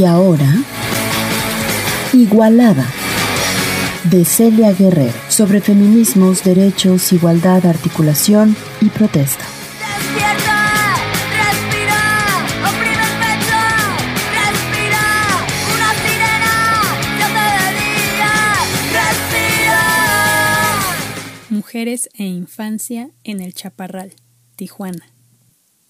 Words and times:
Y 0.00 0.06
ahora, 0.06 0.50
Igualada, 2.14 2.90
de 4.04 4.24
Celia 4.24 4.72
Guerrero, 4.72 5.12
sobre 5.28 5.60
feminismos, 5.60 6.42
derechos, 6.42 7.12
igualdad, 7.12 7.66
articulación 7.66 8.56
y 8.80 8.88
protesta. 8.88 9.44
Mujeres 21.50 22.08
e 22.14 22.24
infancia 22.24 23.10
en 23.22 23.42
el 23.42 23.52
Chaparral, 23.52 24.14
Tijuana. 24.56 25.10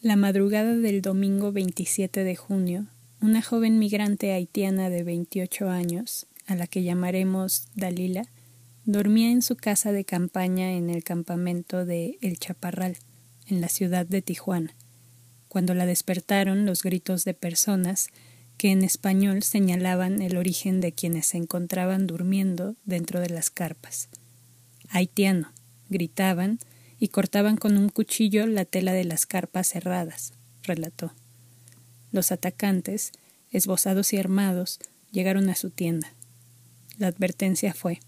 La 0.02 0.16
madrugada 0.16 0.74
del 0.74 1.00
domingo 1.00 1.52
27 1.52 2.24
de 2.24 2.34
junio, 2.34 2.86
una 3.22 3.42
joven 3.42 3.78
migrante 3.78 4.32
haitiana 4.32 4.88
de 4.88 5.02
28 5.02 5.68
años, 5.68 6.26
a 6.46 6.54
la 6.54 6.66
que 6.66 6.82
llamaremos 6.82 7.68
Dalila, 7.74 8.24
dormía 8.86 9.30
en 9.30 9.42
su 9.42 9.56
casa 9.56 9.92
de 9.92 10.04
campaña 10.04 10.72
en 10.72 10.88
el 10.88 11.04
campamento 11.04 11.84
de 11.84 12.18
El 12.22 12.38
Chaparral, 12.38 12.96
en 13.46 13.60
la 13.60 13.68
ciudad 13.68 14.06
de 14.06 14.22
Tijuana, 14.22 14.74
cuando 15.48 15.74
la 15.74 15.84
despertaron 15.84 16.64
los 16.64 16.82
gritos 16.82 17.24
de 17.24 17.34
personas 17.34 18.08
que 18.56 18.72
en 18.72 18.84
español 18.84 19.42
señalaban 19.42 20.22
el 20.22 20.36
origen 20.36 20.80
de 20.80 20.92
quienes 20.92 21.26
se 21.26 21.36
encontraban 21.36 22.06
durmiendo 22.06 22.76
dentro 22.84 23.20
de 23.20 23.30
las 23.30 23.50
carpas. 23.50 24.08
Haitiano, 24.88 25.52
gritaban 25.88 26.58
y 26.98 27.08
cortaban 27.08 27.56
con 27.56 27.76
un 27.76 27.90
cuchillo 27.90 28.46
la 28.46 28.64
tela 28.64 28.92
de 28.92 29.04
las 29.04 29.26
carpas 29.26 29.68
cerradas, 29.68 30.32
relató. 30.62 31.12
Los 32.12 32.32
atacantes, 32.32 33.12
esbozados 33.50 34.12
y 34.12 34.18
armados, 34.18 34.78
llegaron 35.10 35.48
a 35.48 35.54
su 35.54 35.70
tienda. 35.70 36.12
La 36.98 37.06
advertencia 37.06 37.74
fue 37.74 38.00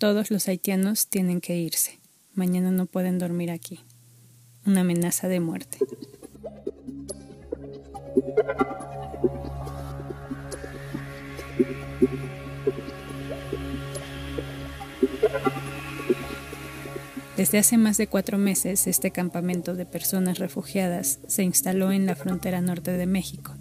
todos 0.00 0.30
los 0.30 0.48
haitianos 0.48 1.08
tienen 1.08 1.42
que 1.42 1.58
irse. 1.58 2.00
Mañana 2.32 2.70
no 2.70 2.86
pueden 2.86 3.18
dormir 3.18 3.50
aquí. 3.50 3.80
Una 4.64 4.80
amenaza 4.80 5.28
de 5.28 5.40
muerte. 5.40 5.76
Desde 17.40 17.56
hace 17.56 17.78
más 17.78 17.96
de 17.96 18.06
cuatro 18.06 18.36
meses, 18.36 18.86
este 18.86 19.12
campamento 19.12 19.74
de 19.74 19.86
personas 19.86 20.38
refugiadas 20.38 21.20
se 21.26 21.42
instaló 21.42 21.90
en 21.90 22.04
la 22.04 22.14
frontera 22.14 22.60
norte 22.60 22.92
de 22.92 23.06
México, 23.06 23.54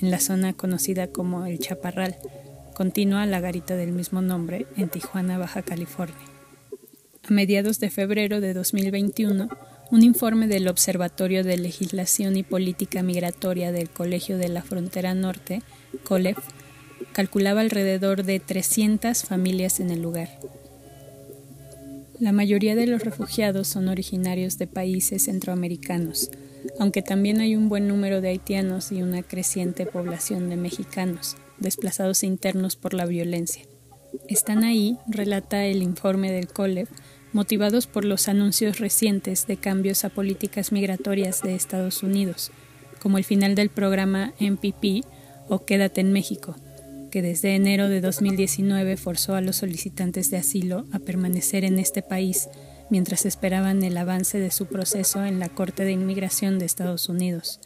en 0.00 0.12
la 0.12 0.20
zona 0.20 0.52
conocida 0.52 1.08
como 1.08 1.44
El 1.44 1.58
Chaparral, 1.58 2.14
continua 2.72 3.26
la 3.26 3.40
garita 3.40 3.74
del 3.74 3.90
mismo 3.90 4.22
nombre 4.22 4.68
en 4.76 4.90
Tijuana, 4.90 5.38
Baja 5.38 5.62
California. 5.62 6.14
A 7.28 7.32
mediados 7.32 7.80
de 7.80 7.90
febrero 7.90 8.40
de 8.40 8.54
2021, 8.54 9.48
un 9.90 10.02
informe 10.04 10.46
del 10.46 10.68
Observatorio 10.68 11.42
de 11.42 11.56
Legislación 11.56 12.36
y 12.36 12.44
Política 12.44 13.02
Migratoria 13.02 13.72
del 13.72 13.90
Colegio 13.90 14.38
de 14.38 14.50
la 14.50 14.62
Frontera 14.62 15.14
Norte, 15.14 15.64
COLEF, 16.04 16.38
calculaba 17.12 17.62
alrededor 17.62 18.22
de 18.22 18.38
300 18.38 19.24
familias 19.24 19.80
en 19.80 19.90
el 19.90 20.00
lugar. 20.00 20.28
La 22.18 22.32
mayoría 22.32 22.74
de 22.74 22.86
los 22.86 23.02
refugiados 23.02 23.68
son 23.68 23.88
originarios 23.88 24.56
de 24.56 24.66
países 24.66 25.24
centroamericanos, 25.24 26.30
aunque 26.78 27.02
también 27.02 27.40
hay 27.40 27.56
un 27.56 27.68
buen 27.68 27.86
número 27.88 28.22
de 28.22 28.28
haitianos 28.28 28.90
y 28.90 29.02
una 29.02 29.22
creciente 29.22 29.84
población 29.84 30.48
de 30.48 30.56
mexicanos, 30.56 31.36
desplazados 31.58 32.22
internos 32.22 32.74
por 32.74 32.94
la 32.94 33.04
violencia. 33.04 33.64
Están 34.28 34.64
ahí, 34.64 34.96
relata 35.06 35.66
el 35.66 35.82
informe 35.82 36.32
del 36.32 36.48
COLEF, 36.48 36.88
motivados 37.34 37.86
por 37.86 38.06
los 38.06 38.28
anuncios 38.28 38.78
recientes 38.78 39.46
de 39.46 39.58
cambios 39.58 40.06
a 40.06 40.08
políticas 40.08 40.72
migratorias 40.72 41.42
de 41.42 41.54
Estados 41.54 42.02
Unidos, 42.02 42.50
como 42.98 43.18
el 43.18 43.24
final 43.24 43.54
del 43.54 43.68
programa 43.68 44.32
MPP 44.40 45.04
o 45.48 45.66
Quédate 45.66 46.00
en 46.00 46.12
México, 46.12 46.56
que 47.16 47.22
desde 47.22 47.54
enero 47.54 47.88
de 47.88 48.02
2019 48.02 48.98
forzó 48.98 49.36
a 49.36 49.40
los 49.40 49.56
solicitantes 49.56 50.30
de 50.30 50.36
asilo 50.36 50.84
a 50.92 50.98
permanecer 50.98 51.64
en 51.64 51.78
este 51.78 52.02
país 52.02 52.50
mientras 52.90 53.24
esperaban 53.24 53.82
el 53.82 53.96
avance 53.96 54.38
de 54.38 54.50
su 54.50 54.66
proceso 54.66 55.24
en 55.24 55.38
la 55.38 55.48
Corte 55.48 55.86
de 55.86 55.92
Inmigración 55.92 56.58
de 56.58 56.66
Estados 56.66 57.08
Unidos. 57.08 57.58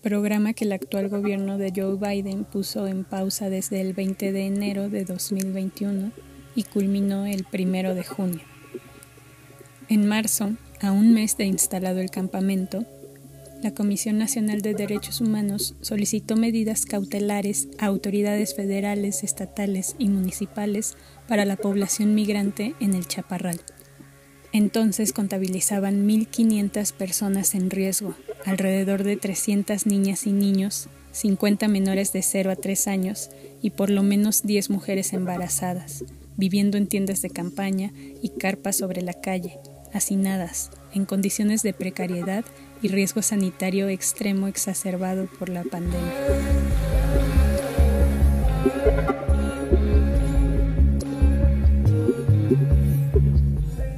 Programa 0.00 0.52
que 0.52 0.64
el 0.64 0.70
actual 0.70 1.08
gobierno 1.08 1.58
de 1.58 1.72
Joe 1.74 1.96
Biden 1.96 2.44
puso 2.44 2.86
en 2.86 3.02
pausa 3.02 3.50
desde 3.50 3.80
el 3.80 3.94
20 3.94 4.30
de 4.30 4.46
enero 4.46 4.88
de 4.88 5.04
2021 5.04 6.12
y 6.54 6.62
culminó 6.62 7.26
el 7.26 7.46
1 7.52 7.96
de 7.96 8.04
junio. 8.04 8.44
En 9.88 10.06
marzo, 10.06 10.52
a 10.80 10.92
un 10.92 11.12
mes 11.14 11.36
de 11.36 11.46
instalado 11.46 11.98
el 11.98 12.10
campamento, 12.10 12.86
la 13.62 13.72
Comisión 13.72 14.18
Nacional 14.18 14.62
de 14.62 14.74
Derechos 14.74 15.20
Humanos 15.20 15.74
solicitó 15.80 16.36
medidas 16.36 16.86
cautelares 16.86 17.68
a 17.78 17.86
autoridades 17.86 18.54
federales, 18.54 19.24
estatales 19.24 19.96
y 19.98 20.08
municipales 20.08 20.96
para 21.26 21.44
la 21.44 21.56
población 21.56 22.14
migrante 22.14 22.74
en 22.78 22.94
el 22.94 23.06
Chaparral. 23.06 23.60
Entonces 24.52 25.12
contabilizaban 25.12 26.08
1.500 26.08 26.92
personas 26.92 27.54
en 27.54 27.70
riesgo, 27.70 28.14
alrededor 28.46 29.02
de 29.02 29.16
300 29.16 29.86
niñas 29.86 30.26
y 30.26 30.32
niños, 30.32 30.88
50 31.12 31.66
menores 31.68 32.12
de 32.12 32.22
0 32.22 32.52
a 32.52 32.56
3 32.56 32.86
años 32.86 33.30
y 33.60 33.70
por 33.70 33.90
lo 33.90 34.02
menos 34.02 34.42
10 34.44 34.70
mujeres 34.70 35.12
embarazadas, 35.12 36.04
viviendo 36.36 36.78
en 36.78 36.86
tiendas 36.86 37.22
de 37.22 37.30
campaña 37.30 37.92
y 38.22 38.30
carpas 38.30 38.76
sobre 38.76 39.02
la 39.02 39.14
calle, 39.14 39.58
hacinadas, 39.92 40.70
en 40.94 41.04
condiciones 41.04 41.62
de 41.62 41.72
precariedad 41.72 42.44
y 42.82 42.88
riesgo 42.88 43.22
sanitario 43.22 43.88
extremo 43.88 44.46
exacerbado 44.46 45.26
por 45.38 45.48
la 45.48 45.64
pandemia. 45.64 46.12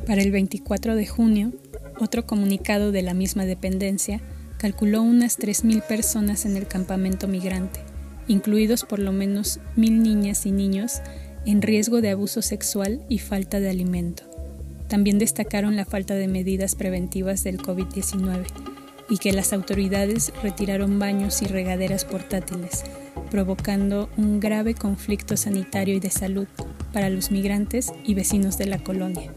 Para 0.06 0.22
el 0.22 0.32
24 0.32 0.96
de 0.96 1.06
junio, 1.06 1.52
otro 2.00 2.26
comunicado 2.26 2.92
de 2.92 3.02
la 3.02 3.14
misma 3.14 3.44
dependencia 3.44 4.20
calculó 4.58 5.02
unas 5.02 5.38
3.000 5.38 5.82
personas 5.86 6.46
en 6.46 6.56
el 6.56 6.66
campamento 6.66 7.28
migrante, 7.28 7.80
incluidos 8.26 8.84
por 8.84 8.98
lo 8.98 9.12
menos 9.12 9.60
1.000 9.76 9.90
niñas 10.00 10.46
y 10.46 10.52
niños 10.52 11.00
en 11.46 11.62
riesgo 11.62 12.00
de 12.00 12.10
abuso 12.10 12.42
sexual 12.42 13.04
y 13.08 13.18
falta 13.18 13.60
de 13.60 13.70
alimento. 13.70 14.29
También 14.90 15.20
destacaron 15.20 15.76
la 15.76 15.84
falta 15.84 16.16
de 16.16 16.26
medidas 16.26 16.74
preventivas 16.74 17.44
del 17.44 17.58
COVID-19 17.58 18.44
y 19.08 19.18
que 19.18 19.32
las 19.32 19.52
autoridades 19.52 20.32
retiraron 20.42 20.98
baños 20.98 21.42
y 21.42 21.46
regaderas 21.46 22.04
portátiles, 22.04 22.82
provocando 23.30 24.10
un 24.16 24.40
grave 24.40 24.74
conflicto 24.74 25.36
sanitario 25.36 25.94
y 25.94 26.00
de 26.00 26.10
salud 26.10 26.48
para 26.92 27.08
los 27.08 27.30
migrantes 27.30 27.92
y 28.04 28.14
vecinos 28.14 28.58
de 28.58 28.66
la 28.66 28.78
colonia. 28.78 29.32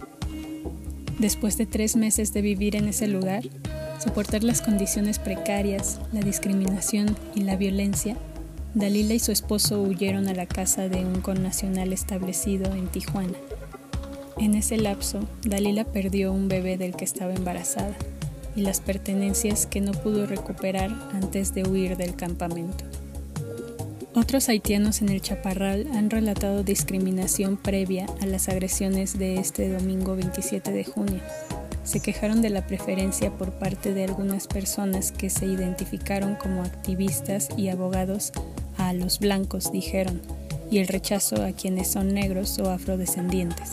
Después 1.20 1.56
de 1.60 1.68
tres 1.68 1.96
meses 1.96 2.34
de 2.34 2.42
vivir 2.42 2.76
en 2.76 2.88
ese 2.88 3.08
lugar, 3.08 3.44
soportar 4.04 4.44
las 4.44 4.64
condiciones 4.64 5.20
precarias, 5.20 6.02
la 6.12 6.22
discriminación 6.22 7.16
y 7.36 7.42
la 7.42 7.58
violencia, 7.58 8.18
Dalila 8.74 9.14
y 9.14 9.20
su 9.20 9.32
esposo 9.32 9.84
huyeron 9.84 10.28
a 10.28 10.34
la 10.34 10.48
casa 10.48 10.90
de 10.90 11.06
un 11.06 11.22
connacional 11.22 11.94
establecido 11.94 12.74
en 12.74 12.88
Tijuana. 12.88 13.38
En 14.38 14.56
ese 14.56 14.78
lapso, 14.78 15.20
Dalila 15.44 15.86
perdió 15.86 16.34
un 16.34 16.48
bebé 16.48 16.78
del 16.78 16.96
que 16.96 17.06
estaba 17.06 17.34
embarazada 17.34 17.96
y 18.56 18.62
las 18.62 18.82
pertenencias 18.82 19.66
que 19.66 19.82
no 19.82 19.92
pudo 19.92 20.26
recuperar 20.26 20.92
antes 21.14 21.54
de 21.54 21.64
huir 21.64 21.98
del 21.98 22.16
campamento. 22.16 22.84
Otros 24.16 24.48
haitianos 24.50 25.02
en 25.02 25.10
el 25.10 25.22
Chaparral 25.22 25.88
han 25.94 26.10
relatado 26.10 26.64
discriminación 26.64 27.58
previa 27.58 28.06
a 28.22 28.28
las 28.28 28.48
agresiones 28.48 29.18
de 29.18 29.38
este 29.38 29.72
domingo 29.72 30.16
27 30.16 30.72
de 30.72 30.84
junio. 30.84 31.20
Se 31.84 32.00
quejaron 32.00 32.42
de 32.42 32.50
la 32.50 32.66
preferencia 32.66 33.32
por 33.32 33.54
parte 33.54 33.94
de 33.94 34.04
algunas 34.04 34.48
personas 34.48 35.12
que 35.12 35.30
se 35.30 35.46
identificaron 35.46 36.36
como 36.36 36.62
activistas 36.62 37.50
y 37.58 37.70
abogados 37.70 38.32
a 38.78 38.94
los 38.94 39.20
blancos, 39.20 39.72
dijeron, 39.72 40.22
y 40.70 40.78
el 40.78 40.88
rechazo 40.88 41.44
a 41.44 41.52
quienes 41.52 41.92
son 41.92 42.14
negros 42.14 42.58
o 42.60 42.70
afrodescendientes. 42.70 43.72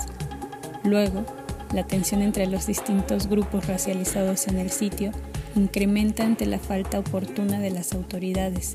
Luego, 0.85 1.25
la 1.73 1.87
tensión 1.87 2.23
entre 2.23 2.47
los 2.47 2.67
distintos 2.67 3.29
grupos 3.29 3.67
racializados 3.67 4.49
en 4.49 4.59
el 4.59 4.71
sitio 4.71 5.13
incrementa 5.55 6.25
ante 6.25 6.47
la 6.47 6.59
falta 6.59 6.99
oportuna 6.99 7.61
de 7.61 7.71
las 7.71 7.93
autoridades 7.93 8.75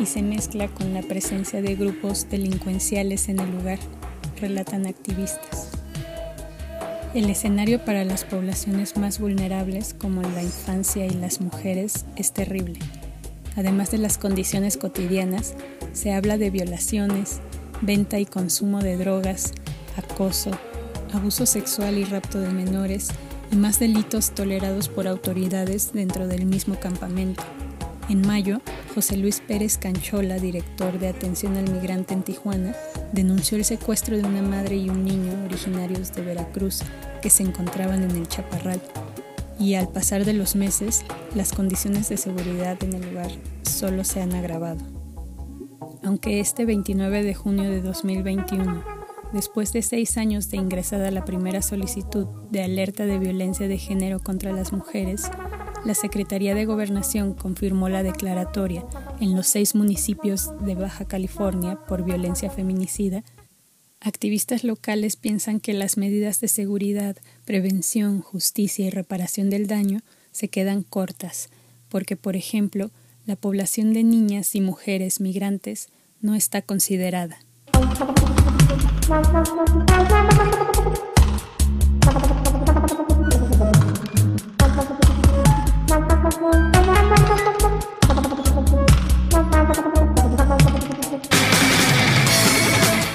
y 0.00 0.06
se 0.06 0.22
mezcla 0.22 0.68
con 0.68 0.94
la 0.94 1.02
presencia 1.02 1.62
de 1.62 1.76
grupos 1.76 2.28
delincuenciales 2.28 3.28
en 3.28 3.40
el 3.40 3.50
lugar, 3.50 3.78
relatan 4.40 4.86
activistas. 4.86 5.70
El 7.14 7.28
escenario 7.28 7.84
para 7.84 8.04
las 8.04 8.24
poblaciones 8.24 8.96
más 8.96 9.20
vulnerables, 9.20 9.94
como 9.94 10.22
la 10.22 10.42
infancia 10.42 11.04
y 11.04 11.10
las 11.10 11.40
mujeres, 11.40 12.06
es 12.16 12.32
terrible. 12.32 12.78
además 13.54 13.90
de 13.90 13.98
las 13.98 14.16
condiciones 14.16 14.78
cotidianas, 14.78 15.54
se 15.92 16.14
habla 16.14 16.38
de 16.38 16.48
violaciones, 16.48 17.40
venta 17.82 18.18
y 18.18 18.24
consumo 18.24 18.80
de 18.80 18.96
drogas, 18.96 19.52
acoso, 19.98 20.52
abuso 21.12 21.46
sexual 21.46 21.98
y 21.98 22.04
rapto 22.04 22.40
de 22.40 22.50
menores 22.50 23.08
y 23.50 23.56
más 23.56 23.78
delitos 23.78 24.30
tolerados 24.32 24.88
por 24.88 25.06
autoridades 25.06 25.92
dentro 25.92 26.26
del 26.26 26.46
mismo 26.46 26.78
campamento. 26.80 27.42
En 28.08 28.26
mayo, 28.26 28.60
José 28.94 29.16
Luis 29.16 29.40
Pérez 29.40 29.78
Canchola, 29.78 30.36
director 30.36 30.98
de 30.98 31.08
Atención 31.08 31.56
al 31.56 31.70
Migrante 31.70 32.14
en 32.14 32.22
Tijuana, 32.22 32.74
denunció 33.12 33.56
el 33.56 33.64
secuestro 33.64 34.16
de 34.16 34.24
una 34.24 34.42
madre 34.42 34.76
y 34.76 34.90
un 34.90 35.04
niño 35.04 35.32
originarios 35.44 36.12
de 36.12 36.22
Veracruz 36.22 36.80
que 37.22 37.30
se 37.30 37.42
encontraban 37.42 38.02
en 38.02 38.10
el 38.10 38.28
Chaparral. 38.28 38.80
Y 39.58 39.74
al 39.74 39.88
pasar 39.88 40.24
de 40.24 40.32
los 40.32 40.56
meses, 40.56 41.04
las 41.34 41.52
condiciones 41.52 42.08
de 42.08 42.16
seguridad 42.16 42.82
en 42.82 42.94
el 42.94 43.08
lugar 43.08 43.30
solo 43.62 44.02
se 44.04 44.20
han 44.20 44.34
agravado. 44.34 44.80
Aunque 46.02 46.40
este 46.40 46.64
29 46.64 47.22
de 47.22 47.34
junio 47.34 47.70
de 47.70 47.80
2021, 47.80 48.91
después 49.32 49.72
de 49.72 49.82
seis 49.82 50.16
años 50.16 50.50
de 50.50 50.58
ingresada 50.58 51.10
la 51.10 51.24
primera 51.24 51.62
solicitud 51.62 52.26
de 52.50 52.62
alerta 52.62 53.06
de 53.06 53.18
violencia 53.18 53.68
de 53.68 53.78
género 53.78 54.20
contra 54.20 54.52
las 54.52 54.72
mujeres, 54.72 55.30
la 55.84 55.94
Secretaría 55.94 56.54
de 56.54 56.64
Gobernación 56.64 57.34
confirmó 57.34 57.88
la 57.88 58.02
declaratoria 58.02 58.84
en 59.20 59.34
los 59.34 59.48
seis 59.48 59.74
municipios 59.74 60.50
de 60.60 60.74
Baja 60.74 61.06
California 61.06 61.78
por 61.88 62.04
violencia 62.04 62.50
feminicida, 62.50 63.24
activistas 64.00 64.64
locales 64.64 65.16
piensan 65.16 65.60
que 65.60 65.72
las 65.72 65.96
medidas 65.96 66.40
de 66.40 66.48
seguridad, 66.48 67.16
prevención, 67.44 68.20
justicia 68.20 68.86
y 68.86 68.90
reparación 68.90 69.50
del 69.50 69.66
daño 69.66 70.02
se 70.30 70.48
quedan 70.48 70.82
cortas, 70.82 71.50
porque, 71.88 72.16
por 72.16 72.36
ejemplo, 72.36 72.90
la 73.26 73.36
población 73.36 73.92
de 73.92 74.04
niñas 74.04 74.54
y 74.54 74.60
mujeres 74.60 75.20
migrantes 75.20 75.88
no 76.20 76.34
está 76.34 76.62
considerada. 76.62 77.38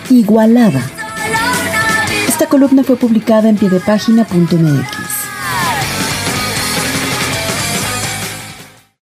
Igualada. 0.09 0.81
Esta 2.27 2.47
columna 2.47 2.83
fue 2.83 2.95
publicada 2.95 3.49
en 3.49 3.57
piedepágina.mx. 3.57 5.06